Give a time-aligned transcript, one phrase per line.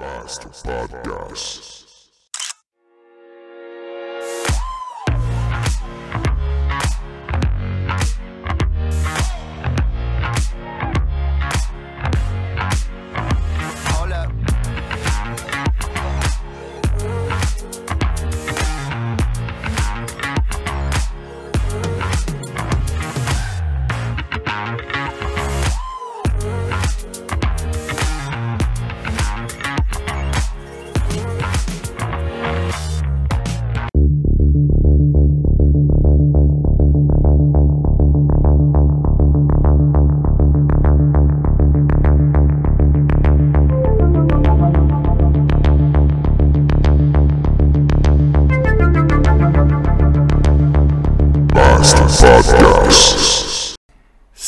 [0.00, 1.89] Master Podcast.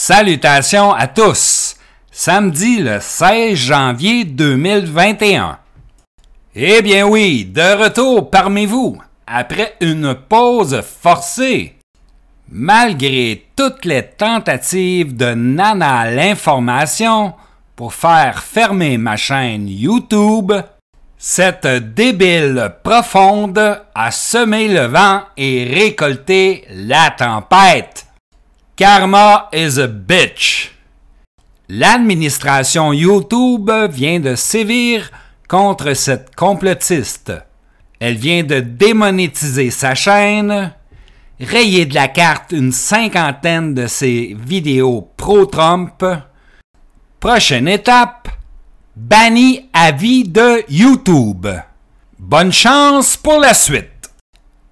[0.05, 1.77] Salutations à tous!
[2.11, 5.61] Samedi le 16 janvier 2021.
[6.57, 11.77] Eh bien oui, de retour parmi vous, après une pause forcée.
[12.49, 17.35] Malgré toutes les tentatives de Nana l'information
[17.77, 20.53] pour faire fermer ma chaîne YouTube,
[21.17, 28.07] cette débile profonde a semé le vent et récolté la tempête.
[28.75, 30.71] Karma is a bitch.
[31.69, 35.11] L'administration YouTube vient de sévir
[35.47, 37.35] contre cette complotiste.
[38.01, 40.73] Elle vient de démonétiser sa chaîne,
[41.39, 46.03] rayer de la carte une cinquantaine de ses vidéos pro-Trump.
[47.21, 48.29] Prochaine étape,
[48.97, 51.47] banni à vie de YouTube.
[52.19, 54.11] Bonne chance pour la suite.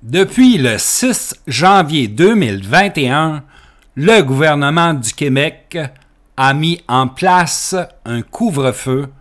[0.02, 3.44] Depuis le 6 janvier 2021,
[3.96, 5.78] le gouvernement du Québec
[6.36, 7.74] a mis en place
[8.04, 9.12] un couvre-feu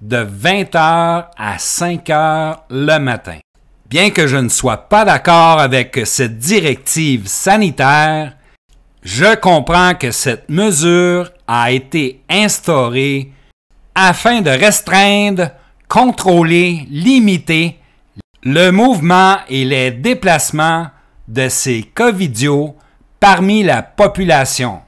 [0.00, 3.38] de 20h à 5h le matin.
[3.88, 8.34] Bien que je ne sois pas d'accord avec cette directive sanitaire,
[9.02, 13.32] je comprends que cette mesure a été instaurée
[13.94, 15.50] afin de restreindre,
[15.88, 17.78] contrôler, limiter
[18.42, 20.88] le mouvement et les déplacements
[21.28, 22.76] de ces covidios
[23.22, 24.80] parmi la population.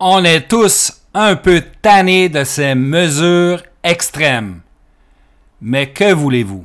[0.00, 4.62] On est tous un peu tannés de ces mesures extrêmes.
[5.60, 6.64] Mais que voulez-vous?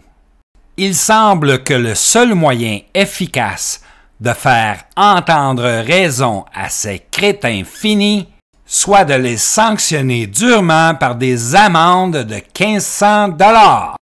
[0.77, 3.83] Il semble que le seul moyen efficace
[4.21, 8.29] de faire entendre raison à ces crétins finis
[8.65, 13.97] soit de les sanctionner durement par des amendes de 1500 dollars.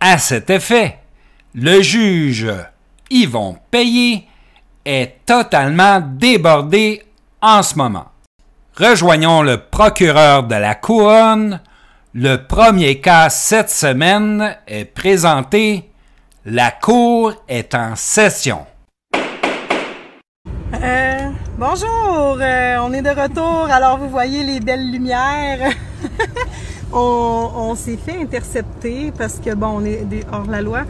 [0.00, 0.98] À cet effet,
[1.54, 2.52] le juge
[3.10, 4.26] Yvon Payé
[4.84, 7.02] est totalement débordé
[7.40, 8.06] en ce moment.
[8.76, 11.60] Rejoignons le procureur de la couronne.
[12.14, 15.90] Le premier cas cette semaine est présenté.
[16.44, 18.66] La cour est en session.
[20.74, 23.68] Euh, bonjour, euh, on est de retour.
[23.70, 25.70] Alors vous voyez les belles lumières.
[26.92, 30.82] on on s'est fait intercepter parce que bon, on est des- hors la loi.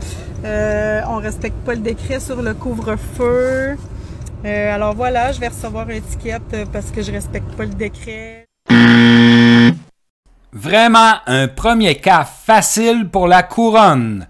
[0.44, 3.76] Euh, on respecte pas le décret sur le couvre-feu.
[4.44, 7.74] Euh, alors voilà, je vais recevoir une étiquette euh, parce que je respecte pas le
[7.74, 8.44] décret.
[10.52, 14.26] Vraiment un premier cas facile pour la couronne.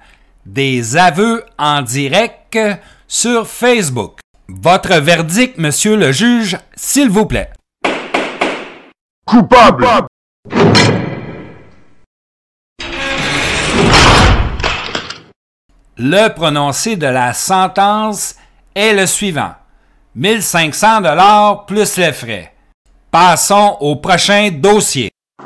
[0.47, 2.59] Des aveux en direct
[3.09, 4.19] sur Facebook.
[4.49, 7.51] Votre verdict, monsieur le juge, s'il vous plaît.
[9.25, 9.87] Coupable.
[16.05, 18.35] Le prononcé de la sentence
[18.75, 19.53] est le suivant.
[20.17, 22.53] 1500 dollars plus les frais.
[23.13, 25.13] Passons au prochain dossier.
[25.41, 25.45] un,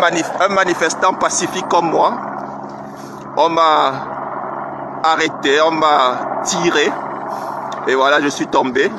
[0.00, 2.14] manif- un manifestant pacifique comme moi,
[3.36, 3.92] on m'a
[5.04, 6.90] arrêté, on m'a tiré,
[7.86, 8.90] et voilà, je suis tombé.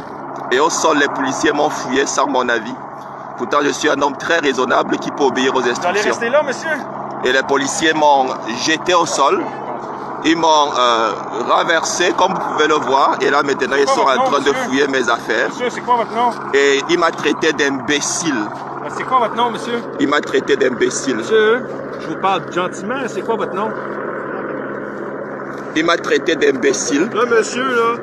[0.51, 2.75] Et au sol, les policiers m'ont fouillé sans mon avis.
[3.37, 6.11] Pourtant, je suis un homme très raisonnable qui peut obéir aux Vous allez instructions.
[6.11, 6.69] rester là, monsieur?
[7.25, 8.25] Et les policiers m'ont
[8.65, 9.41] jeté au sol.
[10.25, 11.11] Ils m'ont euh,
[11.49, 13.17] renversé, comme vous pouvez le voir.
[13.21, 15.49] Et là, maintenant, ils sont en nom, train de fouiller mes affaires.
[15.49, 16.31] Monsieur, c'est quoi votre nom?
[16.53, 18.33] Et il m'a traité d'imbécile.
[18.35, 19.81] Euh, C'est quoi votre nom, monsieur?
[19.99, 21.17] Il m'a traité d'imbécile.
[21.17, 21.65] Monsieur,
[22.01, 22.95] je vous parle gentiment.
[23.07, 23.69] C'est quoi votre nom?
[25.75, 27.09] Il m'a traité d'imbécile.
[27.13, 27.95] Là, monsieur, là,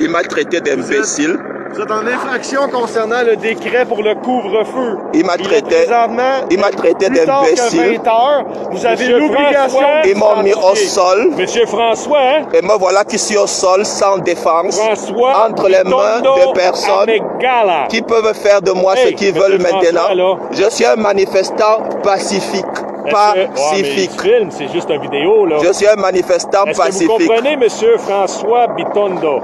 [0.00, 1.38] Il m'a traité d'imbécile.
[1.74, 4.98] Vous êtes en infraction concernant le décret pour le couvre-feu.
[5.14, 8.00] Il m'a est traité- présentement, il m'a traité plus tard que d'imbécile.
[8.04, 11.30] 20 heures, vous avez l'obligation Ils m'ont mis au sol.
[11.36, 12.18] Monsieur François?
[12.54, 14.78] Et me voilà qui suis au sol sans défense.
[14.80, 19.80] François, Entre les mains de personnes qui peuvent faire de moi ce qu'ils veulent François,
[19.92, 20.14] maintenant.
[20.14, 20.36] là.
[20.52, 22.64] Je suis un manifestant pacifique.
[23.10, 24.10] Pacifique.
[24.16, 25.56] tu filmes, c'est juste une vidéo, là.
[25.62, 27.28] Je suis un manifestant Est-ce que vous pacifique.
[27.28, 29.40] comprenez, monsieur François Bitondo?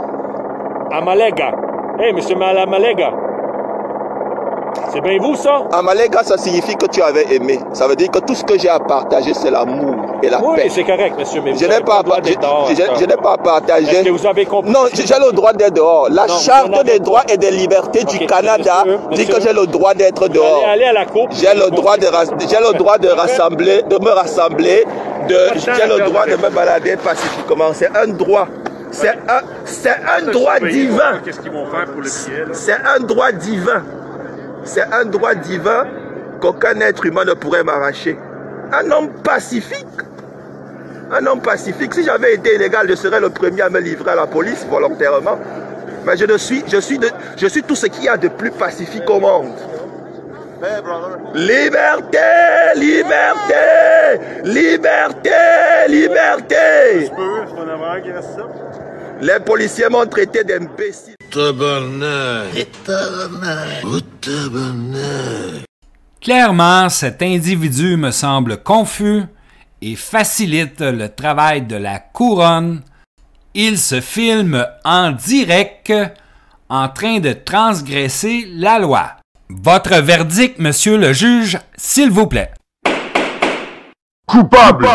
[0.92, 1.52] Amalega.
[1.98, 3.10] Hey, monsieur Malamalega.
[4.92, 5.62] C'est bien vous, ça?
[5.72, 7.58] Amalega, ça signifie que tu avais aimé.
[7.72, 10.56] Ça veut dire que tout ce que j'ai à partager, c'est l'amour et la Oui,
[10.56, 10.68] paix.
[10.70, 12.32] c'est correct, monsieur, mais vous Je n'ai pas, je,
[12.74, 13.90] je- je n'ai à partager.
[13.90, 14.70] Est-ce que vous avez compris?
[14.70, 16.08] Non, j'ai le droit d'être dehors.
[16.10, 19.34] La Non, charte des droits et des libertés du Canada monsieur, dit monsieur.
[19.34, 20.62] que j'ai le droit d'être dehors.
[20.68, 21.28] allez à la cour.
[21.30, 22.06] J'ai le droit de
[22.48, 24.84] j'ai le droit de rassembler, de me rassembler,
[25.28, 27.70] de j'ai le droit de me balader pacifiquement.
[27.72, 28.46] C'est un droit.
[28.94, 31.20] C'est un, c'est un droit divin.
[32.52, 33.82] C'est un droit divin.
[34.64, 35.84] C'est un droit divin
[36.40, 38.18] qu'aucun être humain ne pourrait m'arracher.
[38.72, 39.86] Un homme pacifique.
[41.12, 41.92] Un homme pacifique.
[41.94, 45.38] Si j'avais été illégal, je serais le premier à me livrer à la police volontairement.
[46.06, 48.28] Mais je ne suis, je suis, de- je suis tout ce qu'il y a de
[48.28, 49.52] plus pacifique au monde.
[51.34, 52.18] Liberté,
[52.76, 53.54] liberté,
[54.44, 55.30] liberté,
[55.88, 57.10] liberté.
[59.20, 61.14] Les policiers m'ont traité d'imbécile.
[66.20, 69.22] Clairement, cet individu me semble confus
[69.82, 72.82] et facilite le travail de la couronne.
[73.54, 75.92] Il se filme en direct
[76.68, 79.16] en train de transgresser la loi.
[79.48, 82.52] Votre verdict, monsieur le juge, s'il vous plaît.
[84.26, 84.88] Coupable.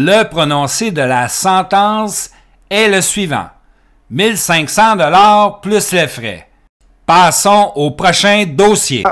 [0.00, 2.30] Le prononcé de la sentence
[2.70, 3.48] est le suivant.
[4.10, 6.46] 1500 dollars plus les frais.
[7.04, 9.02] Passons au prochain dossier.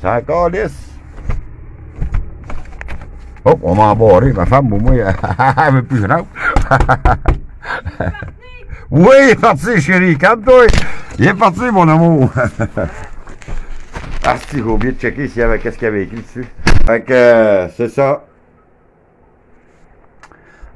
[0.00, 0.72] C'est encore lisse.
[3.44, 4.32] Oh, on m'a embarré.
[4.32, 6.26] Ma femme, au moins, elle veut plus que je rentre.
[8.90, 10.18] oui, il est parti, chérie.
[10.18, 10.66] Calme-toi.
[11.20, 12.30] Il est parti, mon amour.
[14.24, 16.48] ah, j'ai oublié de checker s'il y avait qu'est-ce qu'il y avait écrit dessus.
[16.84, 18.24] Fait que, euh, c'est ça.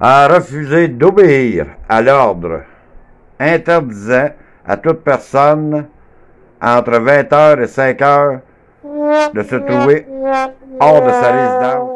[0.00, 2.62] A refusé d'obéir à l'ordre
[3.38, 4.30] interdisant
[4.66, 5.86] à toute personne
[6.60, 8.40] entre 20h et 5h
[9.34, 10.06] de se trouver
[10.80, 11.93] hors de sa résidence.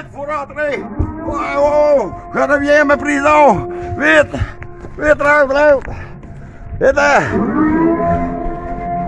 [0.00, 0.78] Vite, faut rentrer!
[0.78, 3.68] Ouais, oh, je reviens à ma prison!
[3.98, 4.34] Vite!
[4.98, 5.90] Vite, rentre, rentre!
[6.80, 6.96] Vite!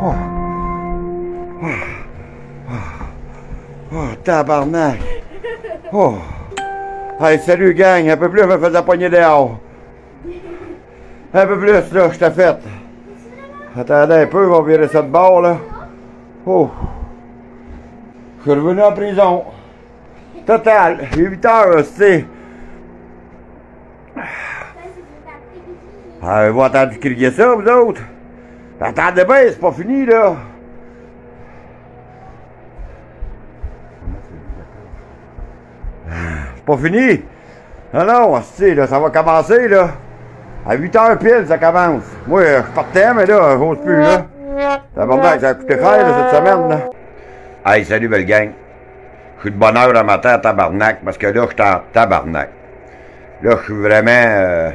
[0.03, 0.15] Oh.
[1.63, 1.69] Oh.
[2.71, 3.95] Oh.
[3.95, 4.99] Oh, tabarnak!
[5.93, 6.17] Oh!
[7.21, 8.11] Hey, salut, gang!
[8.11, 9.59] Un peu plus, je me faisais pogner dehors.
[11.33, 12.59] Un peu plus, là, je t'ai fait.
[13.75, 15.57] Attendez un peu, on va virer ça de bord, là.
[16.45, 16.71] Oh!
[18.39, 19.45] Je suis revenu en prison.
[20.47, 22.27] Total, 8 heures, sais.
[26.21, 28.03] Ah, vous entendu crier ça, vous autres?
[28.81, 30.35] Attendez bien, c'est pas fini, là.
[36.57, 37.23] C'est pas fini?
[37.95, 39.91] Non, non, sais, là, ça va commencer, là.
[40.67, 42.05] À 8 heures pile, ça commence.
[42.27, 44.27] Moi, je partais, mais là, j'ose plus, là.
[44.95, 46.79] Tabarnak, ça a coûté cher, cette semaine, là.
[47.65, 48.51] Hey, salut, belle gang.
[49.43, 51.81] Je suis de bonne heure à matin à tabarnak, parce que là, je suis en
[51.93, 52.51] tabarnak.
[53.43, 54.11] Là, je suis vraiment...
[54.13, 54.71] euh,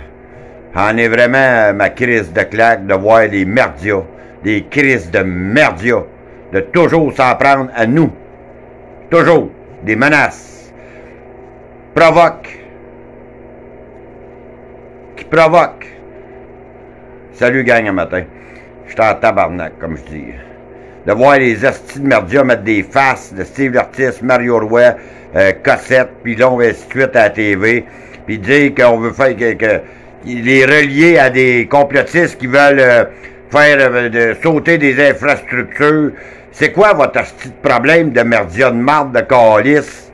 [0.75, 4.03] en est vraiment euh, ma crise de claque de voir des merdias,
[4.43, 6.03] des crises de merdias,
[6.51, 8.11] de toujours s'en prendre à nous.
[9.09, 9.51] Toujours.
[9.83, 10.73] Des menaces.
[11.95, 12.59] Provoque.
[15.15, 15.87] Qui provoque.
[17.31, 18.23] Salut, gang, un matin.
[18.85, 20.25] Je suis en tabarnak, comme je dis.
[21.07, 24.93] De voir les astis de merdias mettre des faces de Steve Lartis, Mario Roy,
[25.37, 27.85] euh, Cossette, puis on va ainsi de suite à la TV,
[28.25, 29.81] puis dire qu'on veut faire que, que-
[30.25, 33.05] les relier à des complotistes qui veulent euh,
[33.49, 36.11] faire euh, sauter des infrastructures.
[36.51, 40.11] C'est quoi votre asti de problème de merdia de marde, de calice?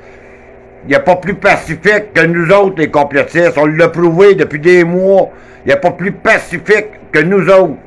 [0.85, 3.57] Il n'y a pas plus pacifique que nous autres, les complotistes.
[3.57, 5.31] On l'a prouvé depuis des mois.
[5.65, 7.77] Il n'y a pas plus pacifique que nous autres.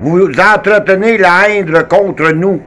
[0.00, 2.60] Vous entretenez la haine contre nous.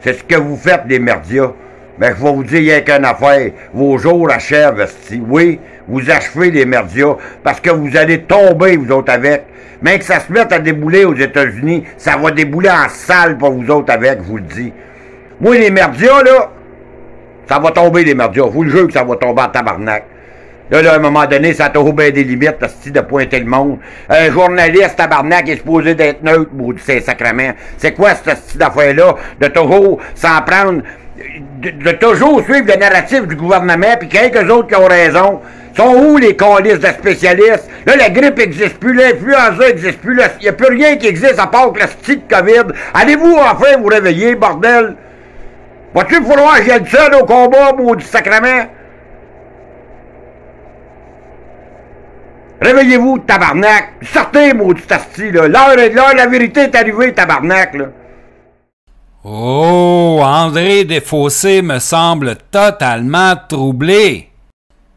[0.00, 1.52] C'est ce que vous faites, les merdias.
[1.98, 3.50] Mais je vais vous dire, il n'y a qu'une affaire.
[3.72, 4.86] Vos jours achèvent.
[5.26, 5.58] Oui,
[5.88, 9.46] vous achevez les merdias parce que vous allez tomber, vous autres, avec.
[9.82, 13.52] Mais que ça se mette à débouler aux États-Unis, ça va débouler en salle pour
[13.52, 14.72] vous autres avec, je vous le dis.
[15.40, 16.50] Moi, les merdias, là,
[17.48, 18.44] ça va tomber, les merdias.
[18.44, 20.04] Vous le jure que ça va tomber en tabarnak.
[20.70, 23.40] Là, là, à un moment donné, ça a toujours bien des limites, style de pointer
[23.40, 23.78] le monde.
[24.08, 27.52] Un journaliste, tabarnak, est supposé d'être neutre, maudit c'est sacrement.
[27.78, 29.14] C'est quoi ce style d'affaire-là?
[29.40, 30.82] De toujours s'en prendre,
[31.60, 35.40] de, de toujours suivre le narratif du gouvernement, puis quelques autres qui ont raison.
[35.76, 37.70] Sont où les calices de spécialistes?
[37.86, 41.38] Là, la grippe n'existe plus, l'influenza n'existe plus, il n'y a plus rien qui existe
[41.38, 42.74] à part que le style de COVID.
[42.94, 44.96] Allez-vous enfin vous réveiller, bordel?
[45.94, 48.66] Va-tu falloir que j'aille seul au combat, maudit sacrement?
[52.60, 53.94] Réveillez-vous, tabarnak!
[54.02, 55.46] Sortez, maudit asti, là!
[55.48, 57.86] L'heure est l'heure, la vérité est arrivée, tabarnak, là!
[59.24, 64.30] Oh, André Desfossés me semble totalement troublé.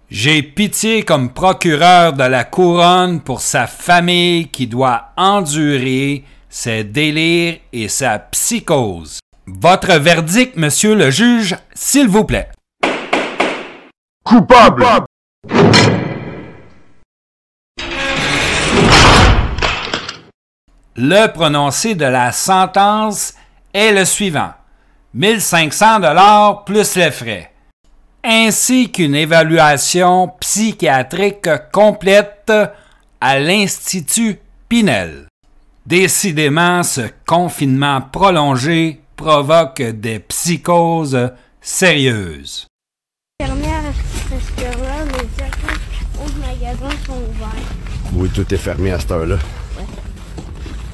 [0.10, 7.58] J'ai pitié comme procureur de la couronne pour sa famille qui doit endurer ses délires
[7.72, 9.20] et sa psychose.
[9.48, 12.50] Votre verdict, monsieur le juge, s'il vous plaît.
[14.24, 14.86] Coupable.
[20.96, 23.34] Le prononcé de la sentence
[23.74, 24.52] est le suivant.
[25.14, 27.52] 1500 dollars plus les frais,
[28.24, 32.52] ainsi qu'une évaluation psychiatrique complète
[33.20, 35.28] à l'Institut Pinel.
[35.86, 41.32] Décidément, ce confinement prolongé provoque des psychoses
[41.62, 42.68] sérieuses.
[43.42, 43.82] Fermière
[46.40, 47.50] magasins sont ouverts?
[48.14, 49.38] Oui, tout est fermé à cette heure-là.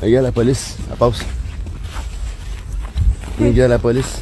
[0.02, 1.26] Regarde la police, elle passe.
[3.40, 4.22] Regarde la police.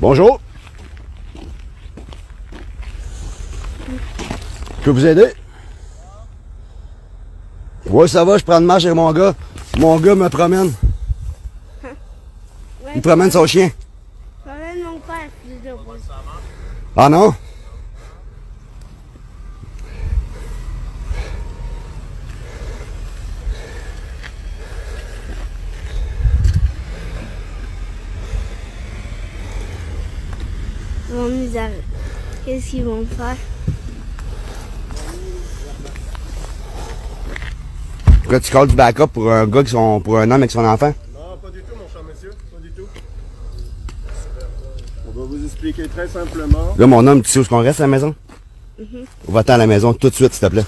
[0.00, 0.40] Bonjour.
[3.88, 5.32] Je peux vous aider?
[7.86, 9.34] Ouais, ça va, je prends une marche avec mon gars.
[9.78, 10.72] Mon gars me promène.
[12.94, 13.70] Il promène son chien.
[14.44, 15.96] Promène mon père, fils de roi.
[16.96, 17.34] Ah non?
[31.08, 31.82] Ils vont nous arrêter.
[32.44, 33.36] Qu'est-ce qu'ils vont faire?
[38.22, 40.64] Pourquoi tu calls du backup pour un gars qui sont, pour un homme avec son
[40.64, 40.94] enfant?
[41.12, 42.30] Non, pas du tout, mon cher monsieur.
[42.30, 42.86] Pas du tout.
[45.16, 46.74] On va vous expliquer très simplement.
[46.76, 48.14] Là, mon homme, tu sais où est-ce qu'on reste à la maison?
[49.28, 50.64] Va-t'en à la maison tout de suite, s'il te plaît.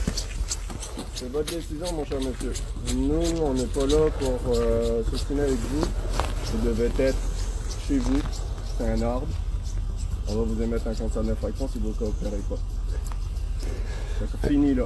[1.14, 2.52] C'est votre décision, mon cher monsieur.
[2.94, 5.86] Nous, on n'est pas là pour euh, s'ostiner avec vous.
[6.52, 7.16] Vous devez être
[7.88, 8.20] chez vous.
[8.78, 9.26] C'est un ordre.
[10.28, 12.56] On va vous émettre un constat d'infraction si vous ne coopérez pas.
[14.20, 14.84] C'est fini là.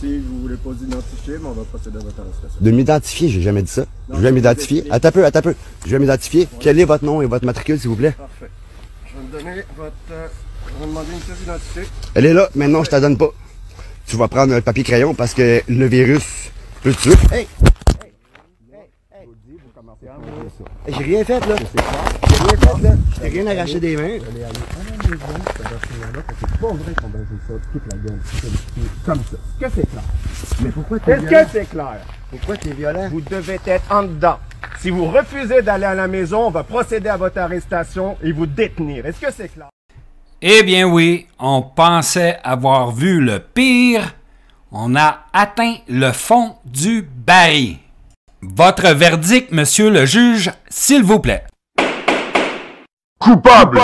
[0.00, 2.58] Si vous voulez pas vous identifier, mais on va procéder à votre arrestation.
[2.58, 3.82] De m'identifier, j'ai jamais dit ça.
[4.08, 4.84] Non, je vais m'identifier.
[4.90, 5.54] Attends un peu, attends un peu.
[5.84, 6.48] Je vais m'identifier.
[6.58, 8.12] Quel est votre nom et votre matricule, s'il vous plaît?
[8.12, 8.50] Parfait.
[9.04, 9.92] Je vais vous donner votre.
[10.12, 10.28] euh,
[10.66, 11.80] je vais vous demander une pièce d'identité.
[12.14, 12.48] Elle est là.
[12.54, 13.28] Maintenant, je te la donne pas.
[14.06, 16.50] Tu vas prendre un papier crayon parce que le virus
[16.82, 17.12] peut tuer.
[17.30, 17.46] Hey!
[20.88, 21.56] J'ai rien fait, là.
[21.56, 21.80] J'ai rien fait,
[22.26, 22.29] là.
[23.22, 24.18] Rien arraché des mains.
[29.04, 29.36] Comme ça.
[29.66, 30.02] Est-ce que c'est clair?
[30.62, 31.44] Mais pourquoi t'es Est-ce violent?
[31.44, 31.96] que c'est clair?
[32.30, 33.08] Pourquoi t'es violent?
[33.10, 34.38] Vous devez être en dedans.
[34.80, 38.46] Si vous refusez d'aller à la maison, on va procéder à votre arrestation et vous
[38.46, 39.04] détenir.
[39.06, 39.68] Est-ce que c'est clair?
[40.42, 44.14] Eh bien oui, on pensait avoir vu le pire.
[44.72, 47.76] On a atteint le fond du baril.
[48.40, 51.44] Votre verdict, monsieur le juge, s'il vous plaît.
[53.20, 53.78] Coupable.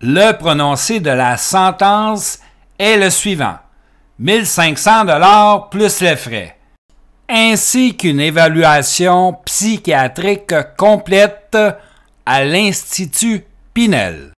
[0.00, 2.40] Le prononcé de la sentence
[2.76, 3.54] est le suivant.
[4.18, 6.58] 1500 dollars plus les frais,
[7.28, 11.56] ainsi qu'une évaluation psychiatrique complète
[12.26, 14.32] à l'Institut Pinel.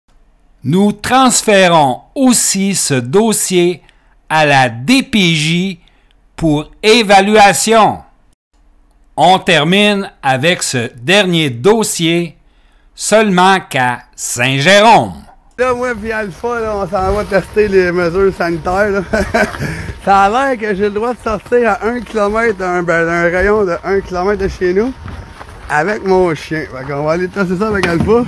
[0.65, 3.83] Nous transférons aussi ce dossier
[4.29, 5.77] à la DPJ
[6.35, 8.03] pour évaluation.
[9.17, 12.37] On termine avec ce dernier dossier
[12.95, 15.13] seulement qu'à Saint-Jérôme.
[15.57, 19.03] Là, moi puis Alpha, là, on s'en va tester les mesures sanitaires.
[20.05, 23.65] ça a l'air que j'ai le droit de sortir à 1 km d'un ben, rayon
[23.65, 24.93] de 1 km de chez nous
[25.69, 26.63] avec mon chien.
[26.71, 28.23] Fait qu'on va aller tester ça avec Alpha.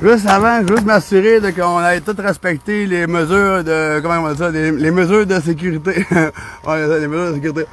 [0.00, 4.00] Juste avant, juste m'assurer qu'on ait tout respecté les mesures de.
[4.00, 4.50] Comment on dire ça?
[4.50, 6.06] Les, les mesures de sécurité.
[6.66, 7.66] ouais, les mesures de sécurité.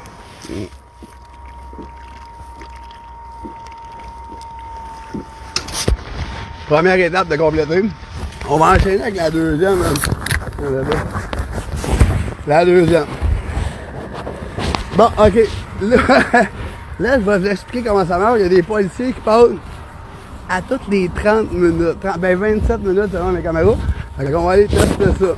[6.67, 7.83] Première étape de compléter.
[8.49, 9.79] On va enchaîner avec la deuxième.
[12.47, 13.05] La deuxième.
[14.95, 15.39] Bon, ok.
[16.99, 18.39] Là, je vais vous expliquer comment ça marche.
[18.39, 19.49] Il y a des policiers qui passent
[20.49, 21.99] à toutes les 30 minutes.
[22.01, 23.75] 30 ben 27 minutes selon mes caméras.
[24.17, 25.35] Fait qu'on va aller tester ça.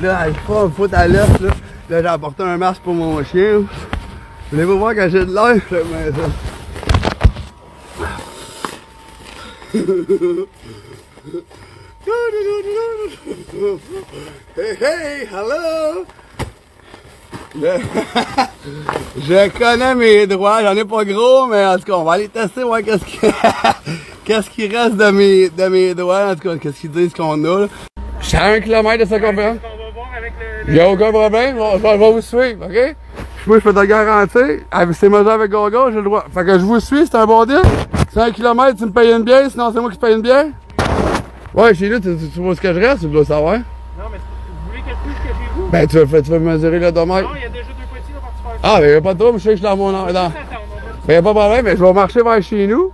[0.00, 1.50] Là, je prends un foot à l'œuf, là.
[1.90, 3.62] J'ai apporté un masque pour mon chien.
[4.52, 5.56] Voulez-vous voir quand j'ai de l'air?
[5.70, 6.28] Je mets ça.
[9.74, 9.80] Hey,
[14.80, 16.06] hey, hello!
[17.54, 22.28] Je connais mes droits, j'en ai pas gros, mais en tout cas, on va aller
[22.28, 23.18] tester, voir qu'est-ce qui,
[24.24, 27.44] qu'est-ce qui reste de mes, de mes doigts, en tout cas, qu'est-ce qu'ils disent qu'on
[27.44, 27.68] a, là.
[28.20, 29.58] Je suis à un kilomètre de circonférence.
[30.66, 32.96] Il n'y a aucun problème, je vais, je vais vous suivre, ok?
[33.46, 36.24] Moi, je peux te garantir, avec ces mesures avec Gogo, j'ai le droit.
[36.32, 37.62] Fait que je vous suis, c'est un bon deal.
[38.12, 40.22] C'est un kilomètre, tu me payes une bière, sinon c'est moi qui te paye une
[40.22, 40.46] bière?
[41.54, 43.54] Ouais, chez lui, tu, tu, tu vois ce que je reste, tu dois savoir.
[43.54, 45.68] Non, mais vous voulez quelque chose que chez vous?
[45.70, 47.24] Ben, tu veux, tu veux mesurer le dommage?
[47.24, 49.18] Non, il y a déjà deux policiers là pour faire Ah, ben, y'a pas de
[49.18, 49.92] trouble, je sais que je suis dans mon.
[49.92, 50.12] Dans...
[50.12, 52.90] Ben, y'a pas de problème, mais je vais marcher vers chez nous.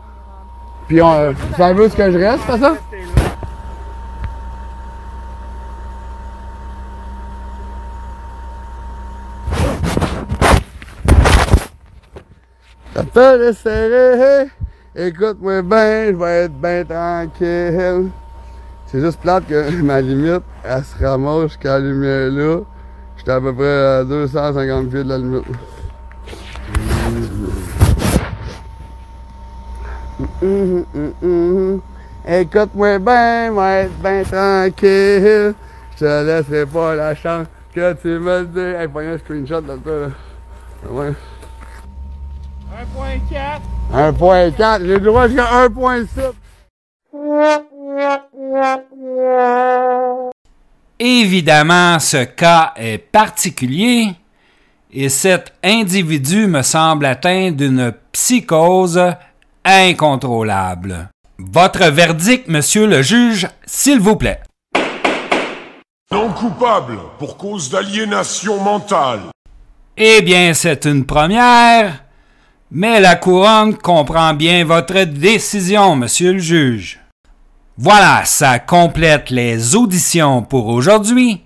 [0.86, 2.74] Puis, on, euh, savez où est-ce que je reste, c'est ça?
[13.14, 14.48] Peut le serrer.
[14.96, 18.10] Écoute-moi bien, je vais être bien tranquille.
[18.86, 22.60] C'est juste plate que ma limite, elle se ramasse jusqu'à la lumière là.
[23.16, 25.44] J'étais à peu près à 250 pieds de la limite.
[32.26, 35.54] Écoute-moi bien, je vais être bien tranquille.
[35.94, 38.58] Je te laisserai pas la chance que tu me dis.
[38.58, 40.08] Hey, prenez un screenshot de ça, là.
[40.90, 41.12] Ouais.
[42.74, 43.60] 1.4.
[43.94, 46.32] 1.4, j'ai le droit jusqu'à 1.7.
[50.98, 54.08] Évidemment, ce cas est particulier
[54.92, 59.00] et cet individu me semble atteint d'une psychose
[59.64, 61.08] incontrôlable.
[61.38, 64.40] Votre verdict, monsieur le juge, s'il vous plaît.
[66.10, 69.20] Non coupable pour cause d'aliénation mentale.
[69.96, 72.03] Eh bien, c'est une première,
[72.74, 76.98] mais la couronne comprend bien votre décision, monsieur le juge.
[77.78, 81.40] Voilà, ça complète les auditions pour aujourd'hui.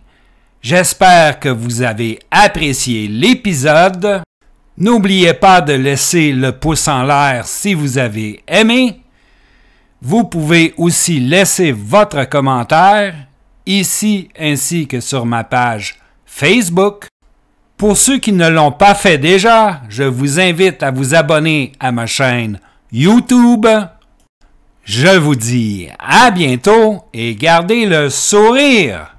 [0.63, 4.23] J'espère que vous avez apprécié l'épisode.
[4.79, 9.03] N'oubliez pas de laisser le pouce en l'air si vous avez aimé.
[10.01, 13.15] Vous pouvez aussi laisser votre commentaire
[13.67, 17.07] ici ainsi que sur ma page Facebook.
[17.79, 21.93] Pour ceux qui ne l'ont pas fait déjà, je vous invite à vous abonner à
[21.93, 22.59] ma chaîne
[22.91, 23.69] YouTube.
[24.83, 29.18] Je vous dis à bientôt et gardez le sourire.